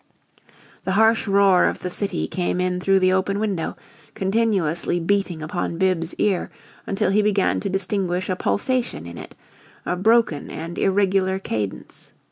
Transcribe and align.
The 0.83 0.93
harsh 0.93 1.27
roar 1.27 1.65
of 1.67 1.77
the 1.77 1.91
city 1.91 2.27
came 2.27 2.59
in 2.59 2.79
through 2.79 2.97
the 2.97 3.13
open 3.13 3.39
window, 3.39 3.77
continuously 4.15 4.99
beating 4.99 5.43
upon 5.43 5.77
Bibbs's 5.77 6.15
ear 6.15 6.49
until 6.87 7.11
he 7.11 7.21
began 7.21 7.59
to 7.59 7.69
distinguish 7.69 8.27
a 8.27 8.35
pulsation 8.35 9.05
in 9.05 9.19
it 9.19 9.35
a 9.85 9.95
broken 9.95 10.49
and 10.49 10.79
irregular 10.79 11.37
cadence. 11.37 12.13